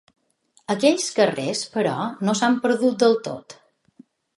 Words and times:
Aquells 0.75 1.05
carrers, 1.19 1.63
però, 1.77 1.95
no 2.25 2.39
s’han 2.41 2.59
perdut 2.67 3.01
del 3.05 3.19
tot. 3.33 3.61